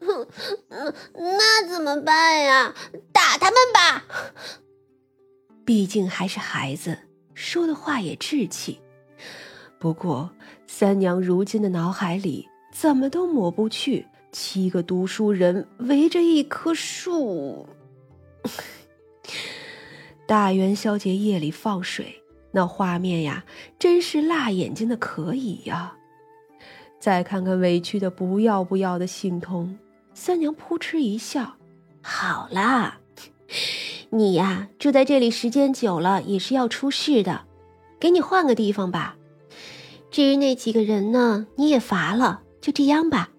[0.00, 0.26] 哼
[1.14, 2.74] 那怎么办呀？
[3.12, 4.04] 打他们吧！
[5.64, 6.98] 毕竟还是孩子，
[7.34, 8.80] 说的话也稚气。
[9.78, 10.30] 不过
[10.66, 17.68] 三娘如今的脑海里怎么都抹不去七个读书人围着一棵树。
[20.26, 23.44] 大元宵节夜里放水，那画面呀，
[23.78, 25.96] 真是辣眼睛的可以呀。
[27.00, 29.78] 再看看委屈的不要不要的信通，
[30.20, 31.54] 三娘扑哧一笑
[32.02, 32.98] ：“好啦，
[34.10, 37.42] 你呀住在这里时间久了也是要出事的，
[38.00, 39.16] 给你换个地方吧。
[40.10, 43.30] 至于那几个人呢，你也乏了，就这样吧。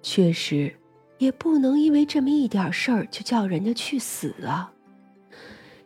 [0.00, 0.76] 确实，
[1.18, 4.70] 也不能因为这么一点事儿就叫人家去死啊。”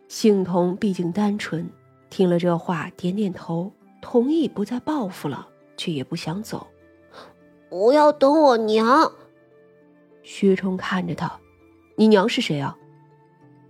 [0.07, 1.67] 幸童毕竟单纯，
[2.11, 6.67] 听了这话，点点头，同意不再报复了，却也不想走。
[7.71, 9.11] 我要等我娘。
[10.31, 11.39] 薛冲看着他，
[11.95, 12.77] 你娘是谁啊？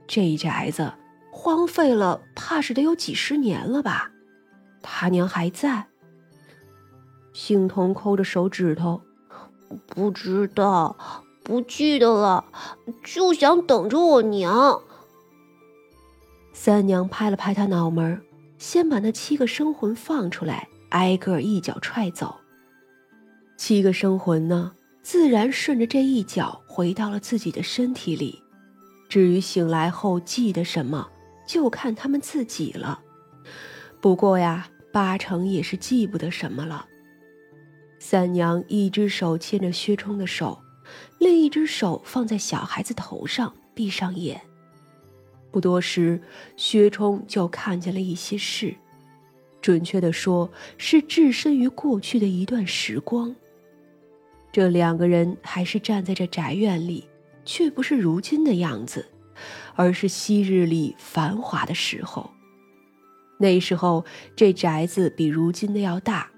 [0.05, 0.93] 这一宅子
[1.31, 4.11] 荒废了，怕是得有几十年了吧？
[4.81, 5.87] 他娘还在？
[7.31, 9.01] 幸童抠着手指头，
[9.87, 10.97] 不知道，
[11.43, 12.43] 不记得了，
[13.05, 14.81] 就想等着我娘。
[16.51, 18.21] 三娘拍了拍他脑门，
[18.57, 22.35] 先把那七个生魂放出来，挨个一脚踹走。
[23.55, 24.73] 七个生魂呢，
[25.11, 28.43] 自然顺着这一脚回到了自己的身体里。
[29.09, 31.09] 至于醒来后记得什么，
[31.47, 33.01] 就看他们自己了。
[33.99, 36.85] 不过呀，八成也是记不得什么了。
[37.97, 40.61] 三娘一只手牵着薛冲的手，
[41.17, 44.39] 另一只手放在小孩子头上，闭上眼。
[45.49, 46.21] 不多时，
[46.55, 48.75] 薛冲就看见了一些事，
[49.59, 53.35] 准确的说，是置身于过去的一段时光。
[54.51, 57.07] 这两个人还是站在这宅院里，
[57.45, 59.05] 却不是如今的样子，
[59.75, 62.29] 而是昔日里繁华的时候。
[63.37, 64.03] 那时候，
[64.35, 66.29] 这宅子比如今的要大，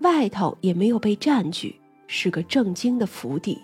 [0.00, 3.58] 外头也没有被占据，是个正经的府邸。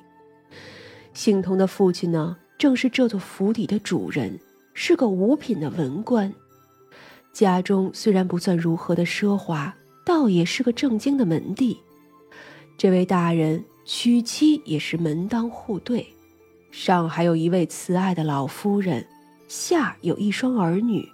[1.15, 4.39] 姓童的父亲呢，正是这座府邸的主人。
[4.79, 6.35] 是个五品的文官，
[7.33, 11.79] 家中虽然不算如何的奢华，倒也是个正经的门第。
[12.77, 16.05] 这位大人娶妻也是门当户对，
[16.73, 19.07] 上还有一位慈爱的老夫人，
[19.47, 21.09] 下有一双儿女，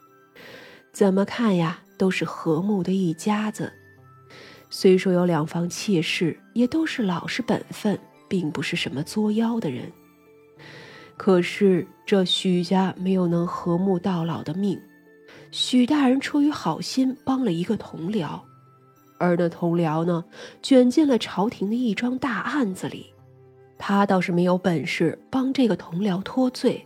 [0.90, 3.70] 怎么看呀都是和睦的一家子。
[4.70, 9.92] 虽说有两房妾室，也都是老实本分，并不是什么作妖的人。
[11.18, 14.80] 可是这许家没有能和睦到老的命，
[15.50, 18.40] 许大人出于好心帮了一个同僚，
[19.22, 20.24] 而那同僚呢，
[20.60, 23.06] 卷进了朝廷的一桩大案子里。
[23.78, 26.84] 他倒是没有本事帮这个同僚脱罪，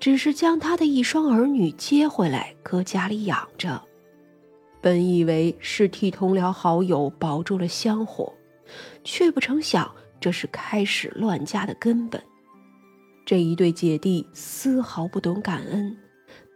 [0.00, 3.80] 只是将他的一双儿女接回来搁家里养着。
[4.80, 8.32] 本以为是替同僚好友保住了香火，
[9.04, 9.88] 却不成想
[10.20, 12.20] 这是开始乱家的根本。
[13.24, 15.96] 这一对姐弟丝毫不懂感恩，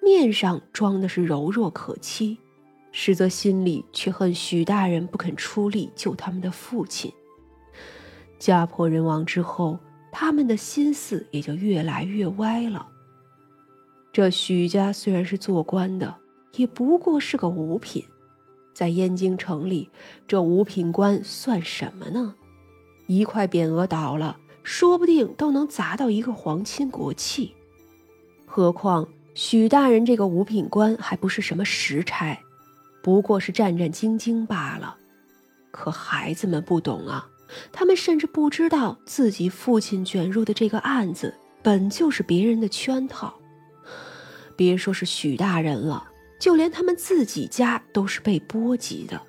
[0.03, 2.39] 面上装的是柔弱可欺，
[2.93, 7.13] 实则心里却恨许大人不肯出力救他们的父亲。
[8.39, 9.79] 家破人亡之后，
[10.13, 12.87] 他们的心思也就越来越歪了。
[14.13, 16.15] 这许家虽然是做官的，
[16.55, 18.05] 也不过是个五品，
[18.73, 19.91] 在燕京城里，
[20.29, 22.35] 这五品官算什么呢？
[23.09, 24.39] 一块匾额倒了。
[24.65, 27.53] 说不定都能砸到一个皇亲国戚，
[28.47, 32.39] 何况许大人这个五品官还不是什么实差，
[33.03, 34.97] 不过是战战兢兢罢了。
[35.71, 37.29] 可孩子们不懂啊，
[37.73, 43.35] 他们甚至不知道自己父亲卷入的这个案子本就是别人的圈套。
[44.55, 49.21] 别说是许大人了，就连他们自己家都是被波及的。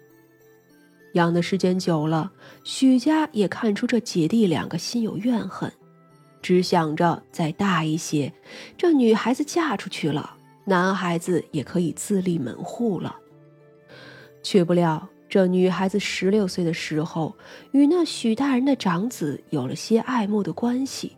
[1.13, 2.31] 养的时间久了，
[2.63, 5.72] 许家也看出这姐弟两个心有怨恨，
[6.41, 8.34] 只想着再大一些，
[8.78, 10.35] 这女孩子嫁出去了，
[10.66, 13.16] 男孩子也可以自立门户了。
[14.43, 17.35] 却不料这女孩子十六岁的时候，
[17.72, 21.17] 与那许大人的长子有了些爱慕的关系。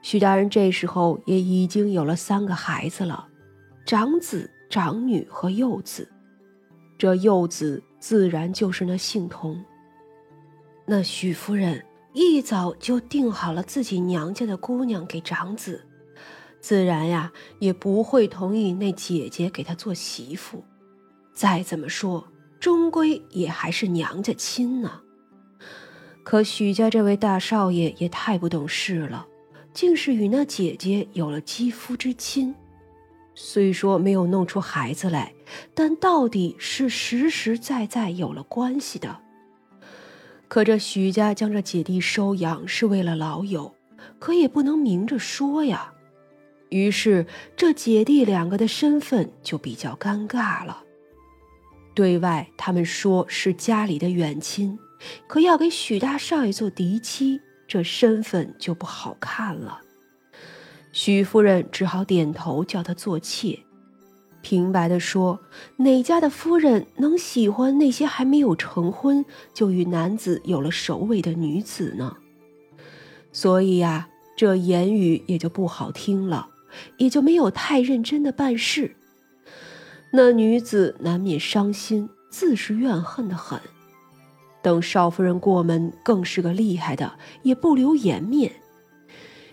[0.00, 3.28] 许大人这时候也已经有了三个孩子了，
[3.84, 6.08] 长子、长女和幼子。
[6.96, 7.82] 这幼子。
[8.02, 9.64] 自然就是那姓童。
[10.86, 15.86] 那许夫人一早就定好了自己娘家的姑娘给长子，
[16.60, 20.64] 自然呀也不会同意那姐姐给她做媳妇。
[21.42, 22.28] 再怎么说，
[22.60, 25.00] 终归也还是娘家亲呢。
[26.22, 29.26] 可许家这位大少爷也太不懂事了，
[29.74, 32.54] 竟是与那姐姐有了肌肤之亲。
[33.34, 35.34] 虽说没有弄出孩子来，
[35.74, 39.18] 但到底是实实在在有了关系的。
[40.46, 43.74] 可这许家将这姐弟收养是为了老友，
[44.20, 45.92] 可也不能明着说呀。
[46.68, 50.84] 于是这姐弟两个的身份就比较尴尬了。
[51.94, 54.78] 对外他们说是家里的远亲，
[55.26, 59.80] 可要给许大少爷做嫡妻，这身份就不好看了。
[60.92, 63.58] 许夫人只好点头，叫他做妾。
[64.40, 65.38] 平白的说，
[65.76, 69.24] 哪家的夫人能喜欢那些还没有成婚
[69.54, 72.16] 就与男子有了首尾的女子呢？
[73.30, 76.48] 所以呀，这言语也就不好听了，
[76.96, 78.96] 也就没有太认真的办事。
[80.14, 83.58] 那女子难免伤心，自是怨恨的很。
[84.60, 88.52] 等少夫人过门，更是个厉害的，也不留颜面。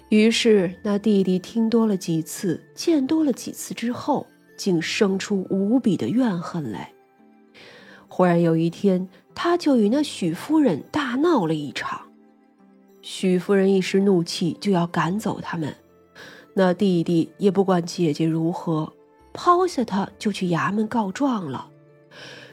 [0.09, 4.27] 于是，那弟弟听多了几次，见多了几次之后，
[4.57, 6.91] 竟生出无比的怨恨来。
[8.09, 12.01] 忽然有一天，他就与那许夫人大闹了一场。
[13.01, 15.73] 许夫人一时怒气，就要赶走他们。
[16.53, 18.91] 那弟弟也不管姐姐如何，
[19.33, 21.69] 抛下他就去衙门告状了，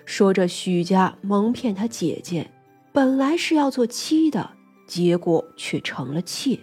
[0.05, 2.51] 说这许家蒙骗他姐姐，
[2.93, 4.51] 本来是要做妻的，
[4.87, 6.59] 结果却成了妾。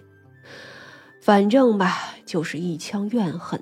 [1.22, 3.62] 反正吧，就是一腔怨恨。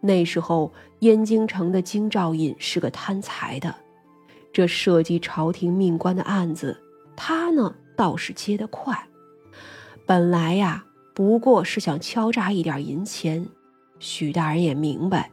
[0.00, 3.74] 那时候，燕京城的京兆尹是个贪财的，
[4.52, 6.78] 这涉及朝廷命官的案子，
[7.16, 9.08] 他呢倒是接得快。
[10.06, 10.84] 本来呀，
[11.14, 13.46] 不过是想敲诈一点银钱。
[13.98, 15.30] 许大人也明白，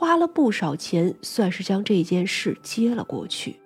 [0.00, 3.60] 花了不少钱，算是将这件事接了过去。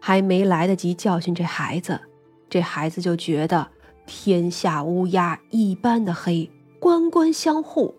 [0.00, 2.00] 还没来得及教训这孩子，
[2.48, 3.68] 这孩子就觉得。
[4.06, 7.94] 天下乌鸦一般的黑，官官相护。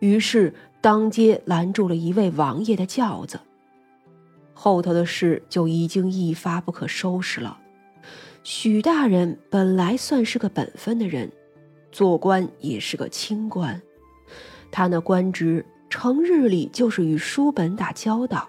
[0.00, 3.38] 于是当街拦住了一位王爷的轿子。
[4.52, 7.58] 后头的事就已经一发不可收拾了。
[8.42, 11.30] 许大人本来算是个本分的人，
[11.92, 13.80] 做官也是个清官。
[14.72, 15.64] 他那官职，
[15.96, 18.48] 成日里就是与书本打交道，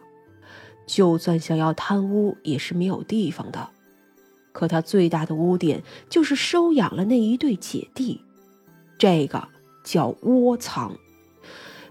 [0.87, 3.69] 就算想要贪污，也是没有地方的。
[4.51, 8.19] 可他最大的污点就是收养了那一对姐弟，
[8.97, 9.47] 这个
[9.83, 10.97] 叫窝藏。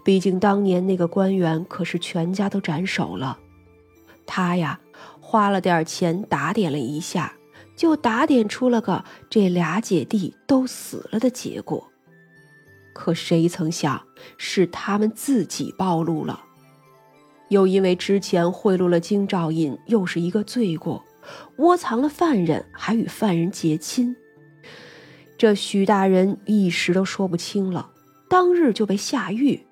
[0.04, 3.38] 毕竟当年那个官员可是全家都斩首了，
[4.26, 4.80] 他呀
[5.20, 7.32] 花了点钱打点了一下，
[7.76, 11.92] 就打点出了个这俩姐弟都死了的结果。
[12.94, 14.00] 可谁曾想
[14.38, 16.44] 是他们自己暴露了，
[17.50, 21.04] 又因为之前贿赂了京兆尹，又是一个罪过。
[21.56, 24.14] 窝藏了犯人，还与犯人结亲，
[25.38, 27.90] 这许大人一时都说不清了。
[28.28, 29.66] 当日就被下狱，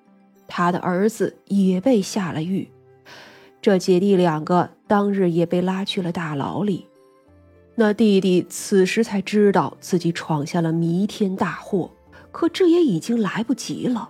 [0.47, 2.69] 他的儿子也被下了狱，
[3.61, 6.87] 这姐弟两个当日也被拉去了大牢里。
[7.75, 11.91] 那弟弟此时才知道自己闯下了弥天大祸，
[12.33, 14.09] 可这也已经来不及了。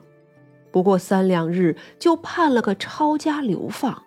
[0.72, 4.02] 不过三两日就判了个抄家流放。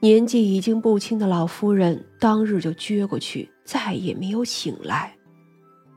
[0.00, 5.16] 年纪已经不轻的老夫人当日就撅过去，再也没有醒来。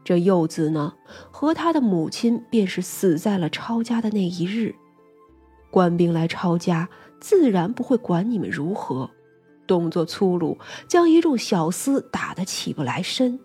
[0.03, 0.93] 这幼子呢，
[1.31, 4.73] 和他的母亲便是死在了抄家的那一日。
[5.71, 6.87] 官兵来抄家，
[7.19, 9.09] 自然不会管你们如何，
[9.65, 13.39] 动作粗鲁，将一众小厮打得起不来身。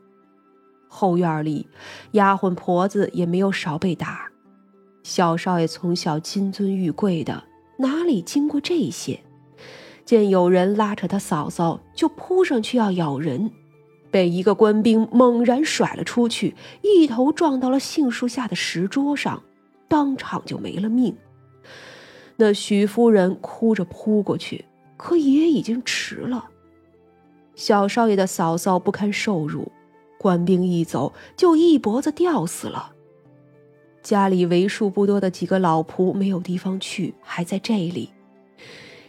[0.92, 1.68] 后院里，
[2.12, 4.28] 丫鬟婆子也没有少被打。
[5.04, 7.44] 小少爷从小金尊玉贵的，
[7.78, 9.20] 哪里经过这些？
[10.04, 13.50] 见有人拉扯他嫂嫂，就扑上去要咬人，
[14.10, 19.40] 被一个官兵猛然甩了出去，一头撞到了杏树下的石桌上，
[19.86, 21.16] 当场就没了命。
[22.36, 24.64] 那许夫人哭着扑过去，
[24.96, 26.46] 可也已经迟了。
[27.54, 29.70] 小少爷的嫂嫂不堪受辱，
[30.20, 32.92] 官兵一走就一脖子吊死了。
[34.02, 38.10] 家里为数不多的几个老仆没有地方去，还在这里。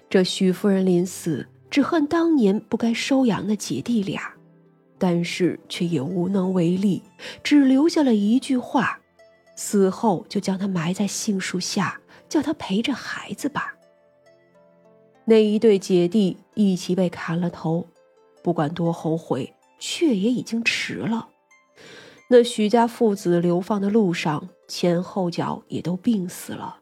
[0.10, 4.34] 这许夫人临死，只恨当年不该收养那姐弟俩，
[4.98, 7.03] 但是却也无能为力，
[7.44, 8.98] 只留下了一句话：
[9.58, 12.00] 死后就将他埋在杏树下，
[12.30, 13.75] 叫他陪着孩子吧。
[15.25, 17.86] 那一对姐弟一起被砍了头，
[18.41, 21.27] 不管多后悔，却也已经迟了。
[22.29, 26.80] 那徐家父子流放的路上，前后脚也都病死了。